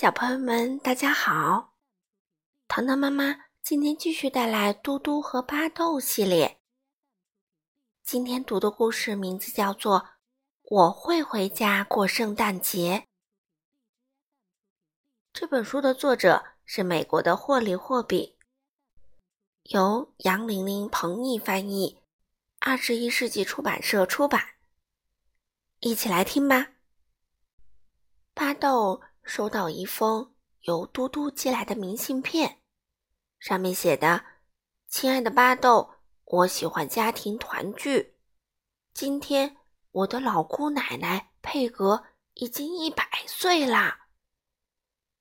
[0.00, 1.74] 小朋友们，大家好！
[2.68, 6.60] 糖糖妈妈今天继续带来《嘟嘟和巴豆》系列。
[8.04, 9.98] 今天读的故事名字叫做
[10.62, 13.06] 《我会回家过圣诞节》。
[15.32, 18.38] 这本书的作者是美国的霍里·霍比，
[19.64, 21.98] 由杨玲玲、彭毅翻译，
[22.60, 24.50] 二十一世纪出版社出版。
[25.80, 26.68] 一起来听吧。
[28.32, 29.02] 巴豆。
[29.28, 30.32] 收到一封
[30.62, 32.62] 由嘟嘟寄来的明信片，
[33.38, 34.24] 上面写的
[34.88, 38.16] ：“亲爱的巴豆，我喜欢家庭团聚。
[38.94, 39.58] 今天
[39.90, 44.08] 我的老姑奶奶佩格已经一百岁啦。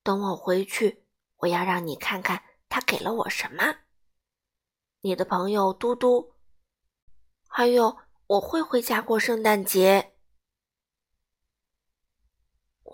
[0.03, 1.03] 等我回去，
[1.39, 3.75] 我要让你看看她给了我什么。
[5.01, 6.33] 你的朋友嘟嘟，
[7.49, 7.97] 还有
[8.27, 10.13] 我会回家过圣诞节。”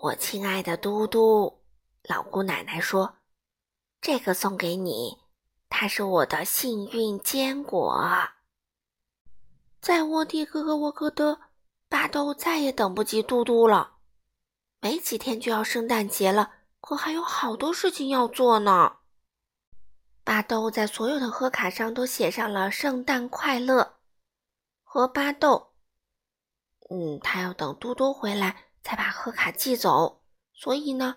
[0.04, 1.62] 我亲爱的嘟嘟，
[2.02, 3.16] 老姑奶奶说
[4.02, 5.16] ：“这个送给你，
[5.70, 8.06] 它是我的幸运坚果。”
[9.80, 11.40] 在沃蒂咯咯沃克的，
[11.88, 13.94] 巴豆再也等不及嘟嘟了。
[14.82, 18.96] 没几天就要圣诞节了，可还有好多事情要做呢。
[20.22, 23.94] 巴豆在所有的贺卡上都写上了“圣诞快乐”
[24.84, 25.72] 和巴豆。
[26.90, 28.66] 嗯，他要等嘟嘟回来。
[28.84, 31.16] 才把贺卡寄走，所以呢，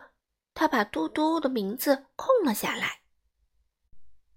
[0.53, 3.01] 他把嘟嘟的名字空了下来。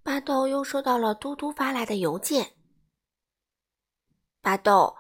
[0.03, 2.57] 巴豆又收到了嘟嘟发来的邮件。
[4.43, 4.97] 巴豆，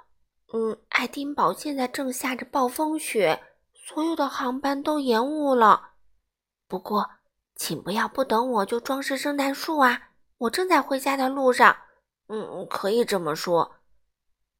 [0.52, 3.42] 嗯，爱丁堡现在正下着暴风雪，
[3.74, 5.94] 所有的航班都延误了。
[6.68, 7.10] 不过，
[7.56, 10.10] 请不要不等我就装饰圣诞树啊！
[10.38, 11.76] 我正在回家的路上。
[12.28, 13.80] 嗯，可以这么说。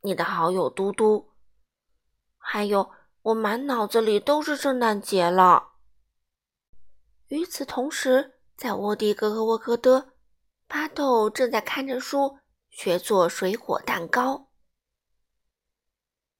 [0.01, 1.34] 你的好友嘟嘟，
[2.37, 2.91] 还有。
[3.23, 5.73] 我满脑子里都是圣诞节了。
[7.29, 10.15] 与此同时，在沃迪格和沃格德，
[10.67, 12.39] 巴豆正在看着书
[12.71, 14.49] 学做水果蛋糕。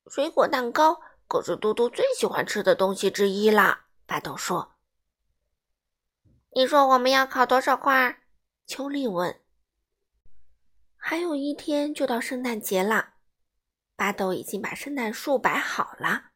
[0.06, 3.87] 水果蛋糕可是嘟嘟最喜欢吃的东西之一啦。
[4.06, 4.75] 巴豆说
[6.56, 8.22] ：“你说我们要烤多少块？”
[8.66, 9.41] 秋丽问。
[10.97, 13.15] 还有一天就到圣诞节了，
[13.97, 16.29] 巴豆已经把圣诞树摆好了。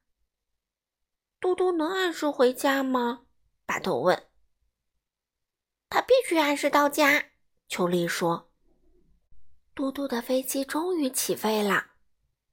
[1.45, 3.27] 嘟嘟能按时回家吗？
[3.67, 4.31] 巴豆问。
[5.91, 7.33] 他必须按时到家，
[7.69, 8.51] 秋丽说。
[9.75, 11.89] 嘟嘟的飞机终于起飞了。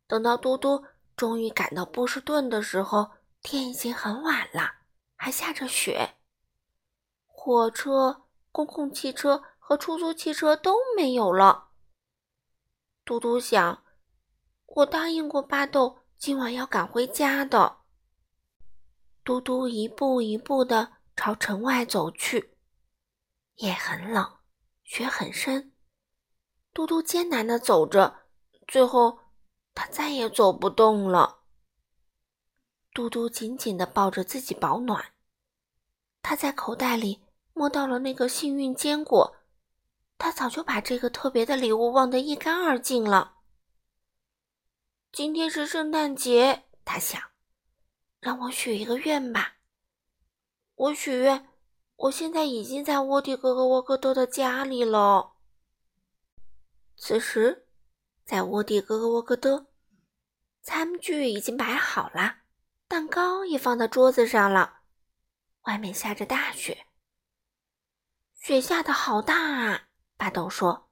[0.07, 0.83] 等到嘟嘟
[1.15, 4.69] 终于赶到波士顿的时候，天已经很晚了，
[5.15, 6.15] 还下着雪。
[7.27, 11.69] 火车、公共汽车和出租汽车都没有了。
[13.05, 13.85] 嘟嘟想，
[14.65, 17.77] 我答应过巴豆，今晚要赶回家的。
[19.23, 22.57] 嘟嘟一步一步地朝城外走去，
[23.57, 24.39] 夜很冷，
[24.83, 25.73] 雪很深。
[26.73, 28.23] 嘟嘟艰难地走着，
[28.67, 29.19] 最后
[29.75, 31.43] 他再也走不动了。
[32.93, 35.13] 嘟嘟紧紧地抱着自己保暖。
[36.23, 39.35] 他在口袋里摸到了那个幸运坚果，
[40.17, 43.37] 他早就把这个特别的礼物忘得一干二净了。
[45.11, 47.30] 今天是圣诞节，他想。
[48.21, 49.57] 让我许一个愿吧。
[50.75, 51.49] 我许愿，
[51.95, 55.33] 我现在已经在沃蒂哥哥沃克多的家里了。
[56.95, 57.67] 此时，
[58.23, 59.65] 在沃蒂哥哥沃克多，
[60.61, 62.43] 餐具已经摆好了，
[62.87, 64.81] 蛋糕也放到桌子上了。
[65.63, 66.85] 外面下着大雪，
[68.35, 69.87] 雪下的好大啊！
[70.15, 70.91] 巴豆说：“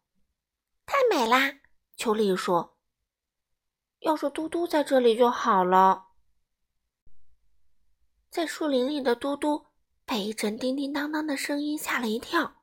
[0.88, 1.59] 太美啦！”
[1.96, 2.78] 秋丽说
[4.01, 6.07] ：“要是嘟嘟在这里就好了。”
[8.29, 9.66] 在树林里的嘟嘟
[10.06, 12.62] 被一阵叮叮当当的声音吓了一跳，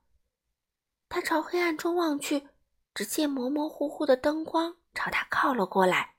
[1.09, 2.49] 他朝黑暗中望去，
[2.94, 6.15] 只见模模糊糊的灯光朝他靠了过来。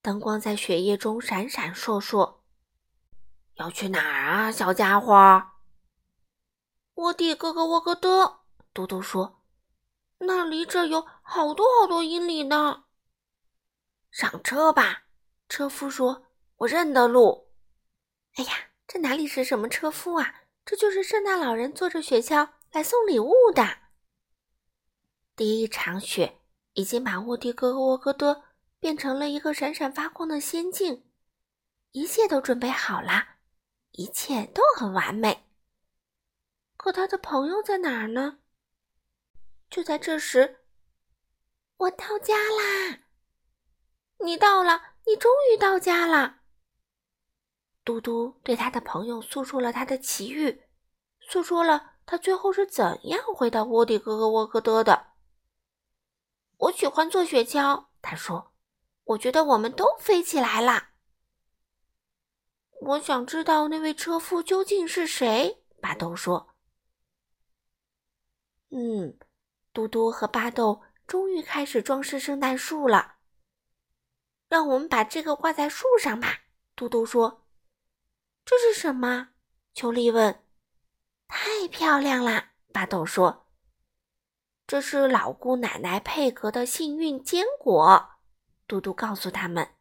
[0.00, 2.38] 灯光在雪夜中闪闪烁烁。
[3.54, 5.14] 要去哪儿啊，小家伙？
[6.94, 8.40] 我的哥哥沃格德，
[8.74, 9.40] 嘟嘟说
[10.18, 12.84] ：“那离这有好多好多英里呢。”
[14.10, 15.04] 上车吧，
[15.48, 16.26] 车夫说
[16.58, 17.50] ：“我认得路。”
[18.34, 20.42] 哎呀，这哪里是什么车夫啊？
[20.64, 23.78] 这就是圣诞老人坐着雪橇来送礼物的。
[25.34, 26.40] 第一场雪
[26.74, 28.44] 已经把沃迪格和沃格多
[28.78, 31.04] 变成了一个闪闪发光的仙境，
[31.90, 33.36] 一切都准备好了，
[33.90, 35.46] 一切都很完美。
[36.76, 38.38] 可他的朋友在哪儿呢？
[39.68, 40.64] 就在这时，
[41.76, 43.00] 我到家啦！
[44.18, 46.41] 你到了，你终于到家了。
[47.84, 50.62] 嘟嘟对他的朋友诉说了他的奇遇，
[51.20, 55.08] 诉说了他最后是怎样回到窝底哥哥沃克多的。
[56.58, 58.52] 我喜欢坐雪橇，他说，
[59.04, 60.90] 我觉得我们都飞起来了。
[62.80, 66.54] 我想知道那位车夫究竟是谁，巴豆说。
[68.70, 69.18] 嗯，
[69.72, 73.16] 嘟嘟和巴豆终于开始装饰圣诞树了。
[74.48, 76.42] 让我们把这个挂在树上吧，
[76.76, 77.41] 嘟嘟说。
[78.44, 79.30] 这是什么？
[79.74, 80.44] 秋丽问。
[81.28, 83.46] 太漂亮啦，巴豆说。
[84.66, 88.10] 这是老姑奶奶配合的幸运坚果，
[88.66, 89.74] 嘟嘟告诉他们。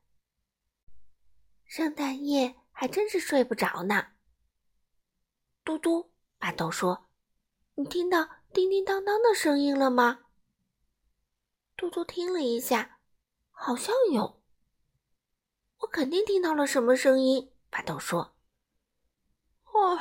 [1.65, 2.55] 圣诞夜。
[2.73, 4.07] 还真是睡不着呢。
[5.63, 7.11] 嘟嘟，巴豆说
[7.77, 10.21] ：“你听到叮叮当当的声音了吗？”
[11.77, 12.97] 嘟嘟听了一下，
[13.51, 14.41] 好像有。
[15.77, 17.53] 我肯定听到了什么声音。
[17.69, 18.35] 巴豆说
[19.73, 19.99] ：“哦，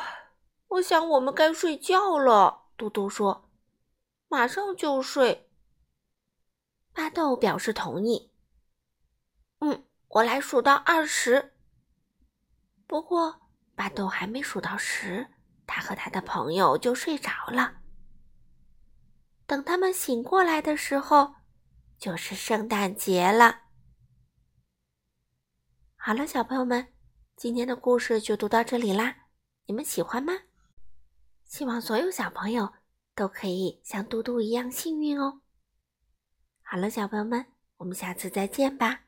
[0.68, 3.50] 我想我们该睡觉了。”嘟嘟说
[4.28, 5.50] ：“马上就睡。”
[6.92, 8.32] 巴豆表示同意。
[9.60, 11.52] 嗯，我来数到二十。
[12.86, 13.40] 不过，
[13.74, 15.28] 巴豆还没数到十，
[15.66, 17.82] 他和他的朋友就睡着了。
[19.46, 21.34] 等他们醒过来的时候，
[21.98, 23.60] 就是圣诞节了。
[25.96, 26.92] 好了，小朋友们，
[27.36, 29.19] 今天的故事就读到这里啦。
[29.70, 30.32] 你们喜欢吗？
[31.44, 32.72] 希望所有小朋友
[33.14, 35.42] 都可以像嘟嘟一样幸运哦。
[36.60, 37.46] 好了，小朋友们，
[37.76, 39.04] 我们下次再见吧。